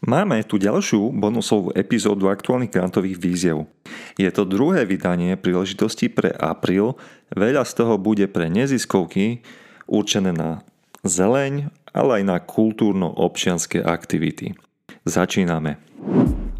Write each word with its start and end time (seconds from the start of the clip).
Máme 0.00 0.40
tu 0.48 0.56
ďalšiu 0.56 1.12
bonusovú 1.12 1.76
epizódu 1.76 2.32
aktuálnych 2.32 2.72
grantových 2.72 3.20
víziev. 3.20 3.68
Je 4.16 4.32
to 4.32 4.48
druhé 4.48 4.88
vydanie 4.88 5.36
príležitosti 5.36 6.08
pre 6.08 6.32
apríl, 6.32 6.96
veľa 7.36 7.68
z 7.68 7.72
toho 7.84 8.00
bude 8.00 8.24
pre 8.32 8.48
neziskovky 8.48 9.44
určené 9.84 10.32
na 10.32 10.64
zeleň, 11.04 11.68
ale 11.92 12.10
aj 12.20 12.24
na 12.24 12.36
kultúrno-občianské 12.40 13.84
aktivity. 13.84 14.56
Začíname. 15.04 15.76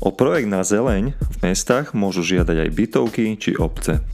O 0.05 0.13
projekt 0.13 0.53
na 0.53 0.61
zeleň 0.61 1.17
v 1.17 1.37
mestách 1.41 1.97
môžu 1.97 2.21
žiadať 2.21 2.69
aj 2.69 2.71
bytovky 2.77 3.25
či 3.41 3.57
obce. 3.57 4.05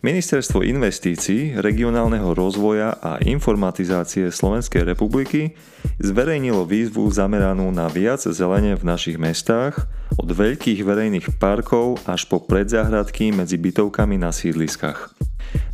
Ministerstvo 0.00 0.64
investícií, 0.64 1.60
regionálneho 1.60 2.32
rozvoja 2.32 2.96
a 3.04 3.20
informatizácie 3.20 4.32
Slovenskej 4.32 4.88
republiky 4.88 5.52
zverejnilo 6.00 6.64
výzvu 6.64 7.04
zameranú 7.12 7.68
na 7.68 7.84
viac 7.84 8.24
zelene 8.24 8.80
v 8.80 8.84
našich 8.88 9.20
mestách, 9.20 9.84
od 10.16 10.24
veľkých 10.24 10.88
verejných 10.88 11.36
parkov 11.36 12.00
až 12.08 12.24
po 12.32 12.40
predzáhradky 12.40 13.28
medzi 13.36 13.60
bytovkami 13.60 14.16
na 14.16 14.32
sídliskách. 14.32 15.12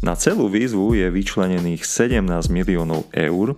Na 0.02 0.18
celú 0.18 0.50
výzvu 0.50 0.98
je 0.98 1.06
vyčlenených 1.06 1.86
17 1.86 2.26
miliónov 2.50 3.06
eur 3.14 3.54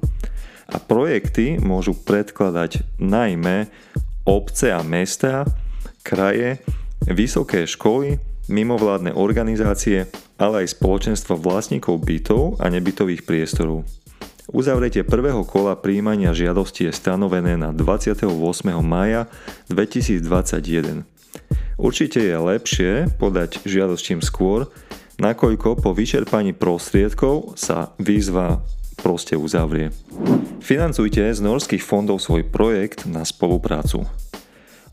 a 0.69 0.77
projekty 0.77 1.56
môžu 1.64 1.96
predkladať 1.96 2.84
najmä 3.00 3.72
obce 4.28 4.69
a 4.69 4.84
mesta, 4.84 5.48
kraje, 6.05 6.60
vysoké 7.08 7.64
školy, 7.64 8.20
mimovládne 8.48 9.14
organizácie, 9.14 10.08
ale 10.40 10.64
aj 10.64 10.74
spoločenstva 10.74 11.36
vlastníkov 11.36 12.00
bytov 12.02 12.56
a 12.58 12.72
nebytových 12.72 13.22
priestorov. 13.28 13.84
Uzavretie 14.48 15.04
prvého 15.04 15.44
kola 15.44 15.76
príjmania 15.76 16.32
žiadosti 16.32 16.88
je 16.88 16.92
stanovené 16.96 17.60
na 17.60 17.68
28. 17.76 18.32
maja 18.80 19.28
2021. 19.68 21.04
Určite 21.76 22.18
je 22.24 22.34
lepšie 22.34 22.92
podať 23.20 23.60
žiadosť 23.68 24.02
čím 24.02 24.20
skôr, 24.24 24.72
nakoľko 25.20 25.84
po 25.84 25.92
vyčerpaní 25.92 26.56
prostriedkov 26.56 27.60
sa 27.60 27.92
výzva 28.00 28.64
proste 28.98 29.38
uzavrie. 29.38 29.92
Financujte 30.58 31.28
z 31.30 31.38
norských 31.38 31.84
fondov 31.84 32.18
svoj 32.18 32.48
projekt 32.48 33.06
na 33.06 33.22
spoluprácu. 33.22 34.08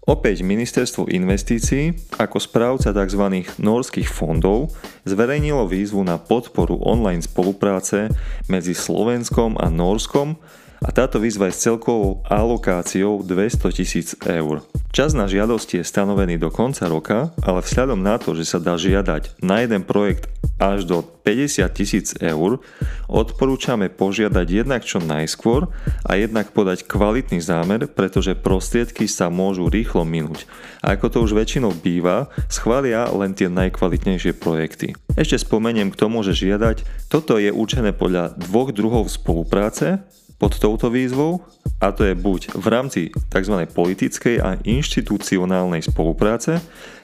Opäť 0.06 0.46
Ministerstvo 0.46 1.10
investícií 1.10 1.98
ako 2.22 2.38
správca 2.38 2.94
tzv. 2.94 3.50
norských 3.58 4.06
fondov 4.06 4.70
zverejnilo 5.02 5.66
výzvu 5.66 6.06
na 6.06 6.22
podporu 6.22 6.78
online 6.78 7.26
spolupráce 7.26 8.14
medzi 8.46 8.78
Slovenskom 8.78 9.58
a 9.58 9.66
Norskom 9.74 10.38
a 10.86 10.94
táto 10.94 11.18
výzva 11.18 11.50
je 11.50 11.58
s 11.58 11.66
celkovou 11.66 12.22
alokáciou 12.30 13.26
200 13.26 13.74
tisíc 13.74 14.14
eur. 14.30 14.62
Čas 14.94 15.18
na 15.18 15.26
žiadosti 15.26 15.82
je 15.82 15.90
stanovený 15.90 16.38
do 16.38 16.54
konca 16.54 16.86
roka, 16.86 17.34
ale 17.42 17.66
vzhľadom 17.66 17.98
na 17.98 18.22
to, 18.22 18.38
že 18.38 18.46
sa 18.46 18.62
dá 18.62 18.78
žiadať 18.78 19.42
na 19.42 19.66
jeden 19.66 19.82
projekt 19.82 20.30
až 20.56 20.88
do 20.88 21.04
50 21.04 21.68
tisíc 21.76 22.08
eur, 22.22 22.64
odporúčame 23.12 23.92
požiadať 23.92 24.48
jednak 24.48 24.82
čo 24.88 25.04
najskôr 25.04 25.68
a 26.08 26.12
jednak 26.16 26.54
podať 26.56 26.88
kvalitný 26.88 27.44
zámer, 27.44 27.90
pretože 27.92 28.38
prostriedky 28.38 29.10
sa 29.10 29.28
môžu 29.28 29.68
rýchlo 29.68 30.08
minúť. 30.08 30.48
A 30.80 30.96
ako 30.96 31.08
to 31.12 31.18
už 31.26 31.36
väčšinou 31.36 31.76
býva, 31.76 32.32
schvália 32.48 33.10
len 33.12 33.36
tie 33.36 33.52
najkvalitnejšie 33.52 34.38
projekty. 34.38 34.96
Ešte 35.16 35.44
spomeniem 35.44 35.92
k 35.92 36.00
tomu, 36.00 36.22
žiadať, 36.22 37.08
toto 37.12 37.40
je 37.40 37.52
určené 37.52 37.92
podľa 37.96 38.36
dvoch 38.36 38.72
druhov 38.72 39.12
spolupráce, 39.12 40.04
pod 40.36 40.60
touto 40.60 40.92
výzvou 40.92 41.44
a 41.80 41.92
to 41.96 42.04
je 42.08 42.16
buď 42.16 42.56
v 42.56 42.68
rámci 42.68 43.02
tzv. 43.32 43.56
politickej 43.72 44.36
a 44.44 44.60
inštitucionálnej 44.64 45.84
spolupráce, 45.84 46.60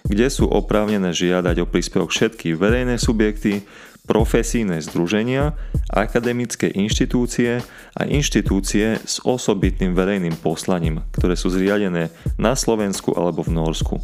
kde 0.07 0.27
sú 0.27 0.51
oprávnené 0.51 1.15
žiadať 1.15 1.55
o 1.63 1.69
príspevok 1.69 2.11
všetky 2.11 2.55
verejné 2.55 2.99
subjekty, 2.99 3.63
profesijné 4.09 4.81
združenia, 4.81 5.55
akademické 5.87 6.67
inštitúcie 6.73 7.61
a 7.95 8.01
inštitúcie 8.03 8.97
s 8.97 9.21
osobitným 9.23 9.93
verejným 9.93 10.35
poslaním, 10.41 11.05
ktoré 11.15 11.37
sú 11.37 11.53
zriadené 11.53 12.09
na 12.35 12.57
Slovensku 12.57 13.13
alebo 13.13 13.45
v 13.45 13.53
Norsku. 13.55 14.01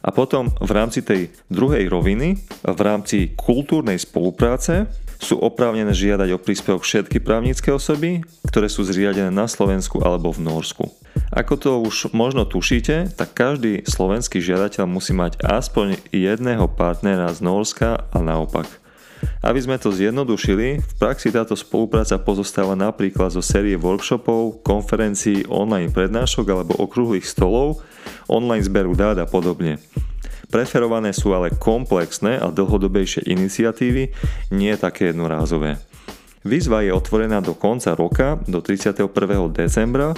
A 0.00 0.08
potom 0.14 0.48
v 0.48 0.70
rámci 0.72 1.04
tej 1.04 1.28
druhej 1.52 1.84
roviny, 1.92 2.40
v 2.64 2.80
rámci 2.80 3.36
kultúrnej 3.36 4.00
spolupráce, 4.00 4.88
sú 5.20 5.36
oprávnené 5.36 5.92
žiadať 5.92 6.32
o 6.32 6.40
príspevok 6.40 6.82
všetky 6.82 7.20
právnické 7.20 7.68
osoby, 7.70 8.24
ktoré 8.48 8.72
sú 8.72 8.82
zriadené 8.88 9.28
na 9.28 9.44
Slovensku 9.44 10.00
alebo 10.00 10.32
v 10.32 10.42
Norsku. 10.42 10.88
Ako 11.30 11.54
to 11.60 11.70
už 11.84 12.10
možno 12.16 12.48
tušíte, 12.48 13.14
tak 13.14 13.36
každý 13.36 13.84
slovenský 13.86 14.40
žiadateľ 14.40 14.88
musí 14.88 15.12
mať 15.12 15.38
aspoň 15.44 16.00
jedného 16.10 16.66
partnera 16.72 17.30
z 17.30 17.44
Norska 17.44 18.08
a 18.10 18.18
naopak. 18.18 18.66
Aby 19.44 19.60
sme 19.60 19.76
to 19.76 19.92
zjednodušili, 19.92 20.80
v 20.80 20.92
praxi 20.96 21.28
táto 21.28 21.52
spolupráca 21.52 22.16
pozostáva 22.16 22.72
napríklad 22.72 23.28
zo 23.28 23.44
série 23.44 23.76
workshopov, 23.76 24.64
konferencií, 24.64 25.44
online 25.52 25.92
prednášok 25.92 26.46
alebo 26.48 26.72
okrúhlych 26.80 27.28
stolov, 27.28 27.84
online 28.32 28.64
zberu 28.64 28.96
dát 28.96 29.20
a 29.20 29.28
podobne. 29.28 29.76
Preferované 30.50 31.14
sú 31.14 31.30
ale 31.30 31.54
komplexné 31.54 32.42
a 32.42 32.50
dlhodobejšie 32.50 33.24
iniciatívy, 33.30 34.10
nie 34.50 34.74
také 34.74 35.14
jednorázové. 35.14 35.78
Výzva 36.42 36.82
je 36.82 36.90
otvorená 36.90 37.38
do 37.38 37.54
konca 37.54 37.94
roka, 37.94 38.40
do 38.50 38.58
31. 38.58 39.06
decembra, 39.54 40.16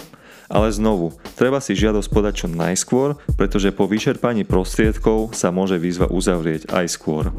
ale 0.53 0.69
znovu, 0.69 1.17
treba 1.35 1.65
si 1.65 1.73
žiadosť 1.73 2.09
podať 2.13 2.35
čo 2.45 2.49
najskôr, 2.53 3.17
pretože 3.41 3.73
po 3.73 3.89
vyčerpaní 3.89 4.45
prostriedkov 4.45 5.33
sa 5.33 5.49
môže 5.49 5.81
výzva 5.81 6.13
uzavrieť 6.13 6.69
aj 6.69 6.87
skôr. 6.93 7.33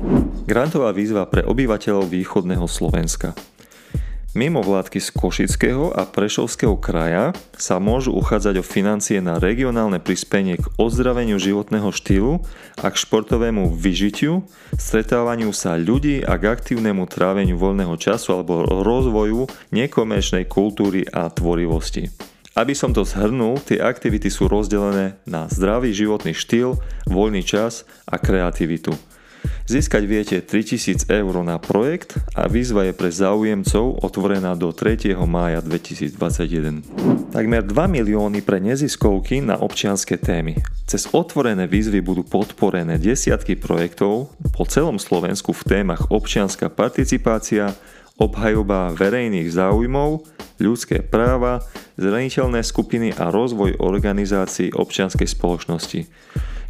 Grantová 0.49 0.89
výzva 0.89 1.29
pre 1.29 1.45
obyvateľov 1.45 2.09
východného 2.09 2.65
Slovenska. 2.65 3.37
Mimo 4.33 4.65
vládky 4.65 4.97
z 4.97 5.13
Košického 5.13 5.93
a 5.93 6.09
Prešovského 6.09 6.73
kraja 6.81 7.37
sa 7.53 7.77
môžu 7.77 8.17
uchádzať 8.17 8.59
o 8.59 8.65
financie 8.65 9.21
na 9.21 9.37
regionálne 9.37 10.01
prispenie 10.01 10.57
k 10.57 10.73
ozdraveniu 10.81 11.37
životného 11.37 11.93
štýlu 11.93 12.41
a 12.81 12.89
k 12.89 12.95
športovému 12.97 13.69
vyžitiu, 13.77 14.41
stretávaniu 14.73 15.53
sa 15.53 15.77
ľudí 15.77 16.25
a 16.25 16.41
k 16.41 16.49
aktívnemu 16.49 17.05
tráveniu 17.05 17.61
voľného 17.61 17.93
času 17.93 18.41
alebo 18.41 18.65
rozvoju 18.65 19.53
nekomerčnej 19.69 20.49
kultúry 20.49 21.05
a 21.13 21.29
tvorivosti. 21.29 22.09
Aby 22.57 22.73
som 22.73 22.89
to 22.89 23.05
zhrnul, 23.05 23.61
tie 23.61 23.77
aktivity 23.77 24.33
sú 24.33 24.49
rozdelené 24.49 25.13
na 25.29 25.45
zdravý 25.45 25.93
životný 25.93 26.33
štýl, 26.33 26.81
voľný 27.05 27.45
čas 27.45 27.85
a 28.09 28.17
kreativitu. 28.17 28.97
Získať 29.63 30.03
viete 30.03 30.37
3000 30.43 31.07
eur 31.07 31.33
na 31.39 31.55
projekt 31.55 32.19
a 32.35 32.51
výzva 32.51 32.83
je 32.83 32.91
pre 32.91 33.07
záujemcov 33.07 34.03
otvorená 34.03 34.59
do 34.59 34.75
3. 34.75 35.15
mája 35.23 35.63
2021. 35.63 37.31
Takmer 37.31 37.63
2 37.63 37.71
milióny 37.71 38.43
pre 38.43 38.59
neziskovky 38.59 39.39
na 39.39 39.55
občianské 39.55 40.19
témy. 40.19 40.59
Cez 40.83 41.07
otvorené 41.15 41.71
výzvy 41.71 42.03
budú 42.03 42.27
podporené 42.27 42.99
desiatky 42.99 43.55
projektov 43.55 44.35
po 44.51 44.67
celom 44.67 44.99
Slovensku 44.99 45.55
v 45.55 45.63
témach 45.63 46.11
občianská 46.11 46.67
participácia, 46.67 47.71
obhajoba 48.19 48.91
verejných 48.91 49.47
záujmov, 49.47 50.27
ľudské 50.59 50.99
práva, 50.99 51.63
zraniteľné 51.95 52.59
skupiny 52.67 53.15
a 53.15 53.31
rozvoj 53.31 53.79
organizácií 53.79 54.75
občianskej 54.75 55.31
spoločnosti. 55.31 55.99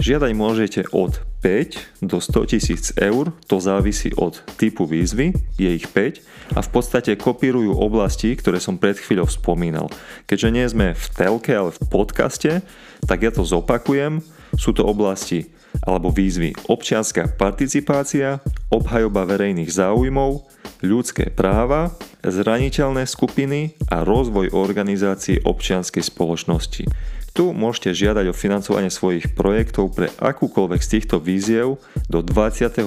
Žiadať 0.02 0.32
môžete 0.34 0.82
od 0.96 1.22
5 1.44 2.08
do 2.08 2.18
100 2.24 2.52
tisíc 2.56 2.84
eur, 2.96 3.36
to 3.46 3.60
závisí 3.60 4.16
od 4.16 4.40
typu 4.56 4.88
výzvy, 4.88 5.36
je 5.60 5.70
ich 5.70 5.86
5 5.92 6.58
a 6.58 6.60
v 6.64 6.70
podstate 6.72 7.14
kopírujú 7.20 7.76
oblasti, 7.76 8.34
ktoré 8.34 8.64
som 8.64 8.80
pred 8.80 8.96
chvíľou 8.96 9.28
spomínal. 9.28 9.92
Keďže 10.26 10.50
nie 10.50 10.66
sme 10.66 10.88
v 10.96 11.06
telke, 11.14 11.52
ale 11.54 11.76
v 11.76 11.82
podcaste, 11.92 12.64
tak 13.04 13.20
ja 13.22 13.32
to 13.34 13.44
zopakujem. 13.44 14.24
Sú 14.54 14.72
to 14.72 14.86
oblasti 14.86 15.50
alebo 15.82 16.14
výzvy 16.14 16.54
občianská 16.70 17.34
participácia, 17.34 18.38
obhajoba 18.70 19.26
verejných 19.26 19.74
záujmov, 19.74 20.46
ľudské 20.86 21.34
práva, 21.34 21.96
zraniteľné 22.22 23.10
skupiny 23.10 23.74
a 23.90 24.06
rozvoj 24.06 24.54
organizácií 24.54 25.42
občianskej 25.42 26.04
spoločnosti. 26.06 26.86
Tu 27.34 27.50
môžete 27.50 27.98
žiadať 27.98 28.30
o 28.30 28.38
financovanie 28.38 28.94
svojich 28.94 29.34
projektov 29.34 29.98
pre 29.98 30.14
akúkoľvek 30.22 30.82
z 30.86 30.92
týchto 30.98 31.18
víziev 31.18 31.82
do 32.06 32.22
29. 32.22 32.86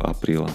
apríla. 0.00 0.48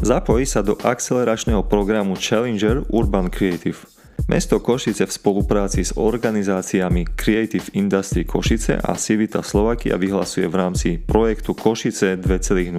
Zapojí 0.00 0.48
sa 0.48 0.64
do 0.64 0.80
akceleračného 0.80 1.60
programu 1.68 2.16
Challenger 2.16 2.88
Urban 2.88 3.28
Creative– 3.28 3.84
Mesto 4.30 4.62
Košice 4.62 5.10
v 5.10 5.16
spolupráci 5.18 5.82
s 5.82 5.90
organizáciami 5.98 7.02
Creative 7.18 7.66
Industry 7.74 8.22
Košice 8.22 8.78
a 8.78 8.94
Civita 8.94 9.42
Slovakia 9.42 9.98
vyhlasuje 9.98 10.46
v 10.46 10.54
rámci 10.54 10.88
projektu 11.02 11.50
Košice 11.50 12.14
2.0 12.14 12.70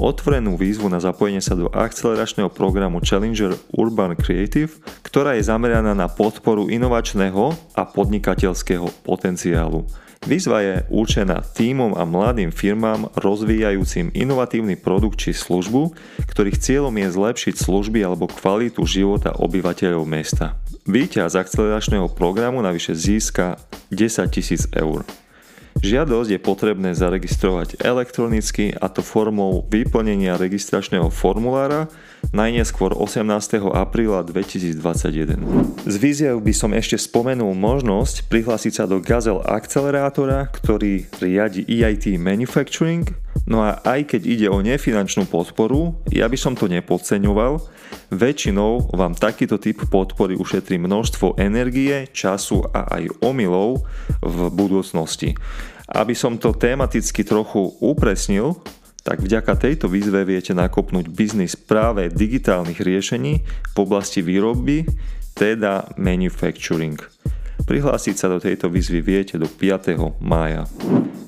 otvorenú 0.00 0.56
výzvu 0.56 0.88
na 0.88 0.96
zapojenie 0.96 1.44
sa 1.44 1.52
do 1.52 1.68
akceleračného 1.68 2.48
programu 2.48 3.04
Challenger 3.04 3.60
Urban 3.76 4.16
Creative, 4.16 4.72
ktorá 5.04 5.36
je 5.36 5.44
zameraná 5.44 5.92
na 5.92 6.08
podporu 6.08 6.72
inovačného 6.72 7.76
a 7.76 7.84
podnikateľského 7.84 8.88
potenciálu. 9.04 9.84
Výzva 10.20 10.60
je 10.60 10.84
určená 10.92 11.40
týmom 11.40 11.96
a 11.96 12.04
mladým 12.04 12.52
firmám 12.52 13.08
rozvíjajúcim 13.16 14.12
inovatívny 14.12 14.76
produkt 14.76 15.16
či 15.16 15.32
službu, 15.32 15.96
ktorých 16.28 16.60
cieľom 16.60 16.92
je 16.92 17.08
zlepšiť 17.08 17.54
služby 17.56 18.04
alebo 18.04 18.28
kvalitu 18.28 18.84
života 18.84 19.32
obyvateľov 19.40 20.04
mesta. 20.04 20.60
Výťaz 20.84 21.40
akceleračného 21.40 22.12
programu 22.12 22.60
navyše 22.60 22.92
získa 22.92 23.56
10 23.88 24.28
000 24.68 24.76
eur. 24.76 25.08
Žiadosť 25.80 26.36
je 26.36 26.40
potrebné 26.40 26.92
zaregistrovať 26.92 27.80
elektronicky 27.80 28.76
a 28.76 28.92
to 28.92 29.00
formou 29.00 29.64
vyplnenia 29.64 30.36
registračného 30.36 31.08
formulára 31.08 31.88
najneskôr 32.36 32.92
18. 32.92 33.24
apríla 33.72 34.20
2021. 34.20 35.40
Z 35.88 35.96
víziev 35.96 36.36
by 36.44 36.52
som 36.52 36.76
ešte 36.76 37.00
spomenul 37.00 37.56
možnosť 37.56 38.28
prihlásiť 38.28 38.72
sa 38.76 38.84
do 38.84 39.00
Gazel 39.00 39.40
akcelerátora, 39.40 40.52
ktorý 40.52 41.08
riadi 41.16 41.64
EIT 41.64 42.20
Manufacturing, 42.20 43.08
no 43.50 43.66
a 43.66 43.82
aj 43.82 44.14
keď 44.14 44.22
ide 44.24 44.46
o 44.46 44.62
nefinančnú 44.62 45.26
podporu, 45.26 45.98
ja 46.08 46.30
by 46.30 46.38
som 46.38 46.54
to 46.54 46.70
nepodceňoval, 46.70 47.58
väčšinou 48.14 48.94
vám 48.94 49.18
takýto 49.18 49.58
typ 49.58 49.82
podpory 49.90 50.38
ušetrí 50.38 50.78
množstvo 50.78 51.36
energie, 51.36 52.06
času 52.14 52.62
a 52.70 52.86
aj 52.96 53.10
omylov 53.20 53.82
v 54.22 54.38
budúcnosti. 54.54 55.34
Aby 55.90 56.14
som 56.14 56.38
to 56.38 56.54
tematicky 56.54 57.26
trochu 57.26 57.74
upresnil, 57.82 58.62
tak 59.02 59.18
vďaka 59.24 59.58
tejto 59.58 59.90
výzve 59.90 60.22
viete 60.22 60.54
nakopnúť 60.54 61.10
biznis 61.10 61.58
práve 61.58 62.12
digitálnych 62.12 62.78
riešení 62.78 63.42
v 63.74 63.76
oblasti 63.80 64.22
výroby, 64.22 64.86
teda 65.34 65.96
manufacturing. 65.96 67.00
Prihlásiť 67.64 68.16
sa 68.16 68.28
do 68.30 68.38
tejto 68.40 68.70
výzvy 68.70 69.00
viete 69.02 69.34
do 69.36 69.46
5. 69.46 70.20
mája. 70.20 70.64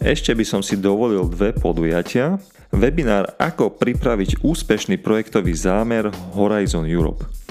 Ešte 0.03 0.35
by 0.35 0.45
som 0.47 0.61
si 0.65 0.79
dovolil 0.79 1.29
dve 1.31 1.55
podujatia. 1.55 2.41
Webinár 2.73 3.37
Ako 3.37 3.77
pripraviť 3.77 4.41
úspešný 4.41 4.99
projektový 4.99 5.53
zámer 5.53 6.09
Horizon 6.33 6.89
Europe. 6.89 7.42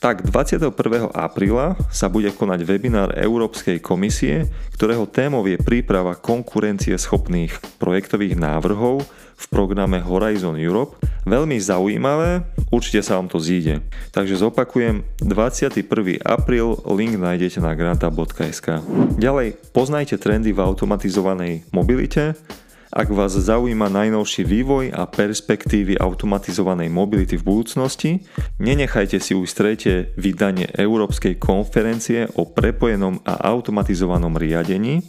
Tak 0.00 0.24
21. 0.24 0.72
apríla 1.12 1.76
sa 1.92 2.08
bude 2.08 2.32
konať 2.32 2.64
webinár 2.64 3.12
Európskej 3.12 3.84
komisie, 3.84 4.48
ktorého 4.72 5.04
témou 5.04 5.44
je 5.44 5.60
príprava 5.60 6.16
konkurencie 6.16 6.96
schopných 6.96 7.52
projektových 7.76 8.32
návrhov 8.32 9.04
v 9.36 9.44
programe 9.52 10.00
Horizon 10.00 10.56
Europe. 10.56 10.96
Veľmi 11.28 11.60
zaujímavé, 11.60 12.48
určite 12.72 13.04
sa 13.04 13.20
vám 13.20 13.28
to 13.28 13.36
zíde. 13.44 13.84
Takže 14.08 14.40
zopakujem, 14.40 15.04
21. 15.20 15.84
apríl, 16.24 16.80
link 16.88 17.20
nájdete 17.20 17.60
na 17.60 17.76
granta.sk. 17.76 18.80
Ďalej, 19.20 19.60
poznajte 19.76 20.16
trendy 20.16 20.56
v 20.56 20.64
automatizovanej 20.64 21.68
mobilite, 21.76 22.40
ak 22.90 23.06
vás 23.14 23.38
zaujíma 23.38 23.86
najnovší 23.86 24.42
vývoj 24.42 24.90
a 24.90 25.06
perspektívy 25.06 25.94
automatizovanej 26.02 26.90
mobility 26.90 27.38
v 27.38 27.46
budúcnosti, 27.46 28.10
nenechajte 28.58 29.22
si 29.22 29.38
ujsť 29.38 29.54
tretie 29.54 30.10
vydanie 30.18 30.66
Európskej 30.74 31.38
konferencie 31.38 32.26
o 32.34 32.50
prepojenom 32.50 33.22
a 33.22 33.46
automatizovanom 33.46 34.34
riadení. 34.34 35.06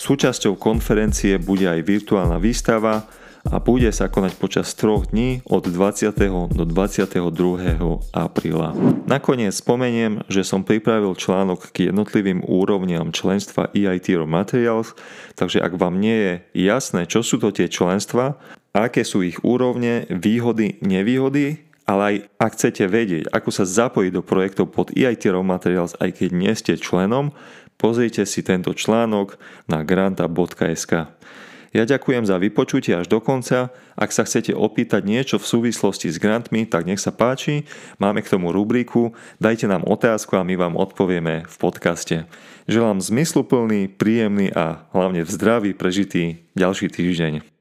Súčasťou 0.00 0.56
konferencie 0.56 1.36
bude 1.36 1.68
aj 1.68 1.84
virtuálna 1.84 2.40
výstava 2.40 3.04
a 3.46 3.62
bude 3.62 3.90
sa 3.94 4.10
konať 4.10 4.34
počas 4.34 4.74
troch 4.74 5.10
dní 5.14 5.44
od 5.46 5.70
20. 5.70 6.10
do 6.50 6.64
22. 6.66 7.18
apríla. 8.10 8.74
Nakoniec 9.06 9.54
spomeniem, 9.54 10.26
že 10.26 10.42
som 10.42 10.66
pripravil 10.66 11.14
článok 11.14 11.70
k 11.70 11.92
jednotlivým 11.92 12.42
úrovniam 12.42 13.14
členstva 13.14 13.70
EIT 13.70 14.18
Materials, 14.26 14.98
takže 15.38 15.62
ak 15.62 15.78
vám 15.78 16.02
nie 16.02 16.16
je 16.18 16.34
jasné, 16.68 17.06
čo 17.06 17.22
sú 17.22 17.38
to 17.38 17.54
tie 17.54 17.70
členstva, 17.70 18.40
aké 18.74 19.06
sú 19.06 19.22
ich 19.22 19.40
úrovne, 19.46 20.06
výhody, 20.10 20.78
nevýhody, 20.82 21.68
ale 21.88 22.02
aj 22.04 22.16
ak 22.36 22.52
chcete 22.52 22.84
vedieť, 22.84 23.24
ako 23.32 23.48
sa 23.48 23.64
zapojiť 23.64 24.12
do 24.12 24.20
projektov 24.20 24.68
pod 24.68 24.92
EIT 24.92 25.32
Materials, 25.40 25.96
aj 25.96 26.20
keď 26.20 26.30
nie 26.36 26.52
ste 26.52 26.76
členom, 26.76 27.32
pozrite 27.80 28.28
si 28.28 28.44
tento 28.44 28.76
článok 28.76 29.40
na 29.70 29.80
granta.sk. 29.86 31.08
Ja 31.76 31.84
ďakujem 31.84 32.24
za 32.24 32.40
vypočutie 32.40 32.96
až 32.96 33.12
do 33.12 33.20
konca. 33.20 33.68
Ak 33.92 34.14
sa 34.14 34.24
chcete 34.24 34.56
opýtať 34.56 35.04
niečo 35.04 35.36
v 35.36 35.48
súvislosti 35.48 36.08
s 36.08 36.16
grantmi, 36.16 36.64
tak 36.64 36.88
nech 36.88 37.02
sa 37.02 37.12
páči. 37.12 37.68
Máme 38.00 38.24
k 38.24 38.32
tomu 38.32 38.54
rubriku. 38.54 39.12
Dajte 39.36 39.68
nám 39.68 39.84
otázku 39.84 40.40
a 40.40 40.46
my 40.46 40.56
vám 40.56 40.80
odpovieme 40.80 41.44
v 41.44 41.56
podcaste. 41.60 42.24
Želám 42.68 43.04
zmysluplný, 43.04 43.92
príjemný 43.92 44.48
a 44.52 44.88
hlavne 44.96 45.24
v 45.24 45.30
zdraví 45.30 45.70
prežitý 45.76 46.44
ďalší 46.56 46.88
týždeň. 46.88 47.57